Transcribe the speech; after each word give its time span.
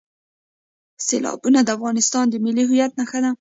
سیلابونه 1.07 1.59
د 1.63 1.69
افغانستان 1.77 2.25
د 2.29 2.35
ملي 2.43 2.63
هویت 2.69 2.91
نښه 2.99 3.19
ده. 3.23 3.29